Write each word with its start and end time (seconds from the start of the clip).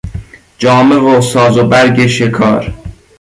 جامه 0.57 0.95
و 0.95 1.21
ساز 1.21 1.57
و 1.57 1.67
برگ 1.67 2.07
شکار 2.07 2.73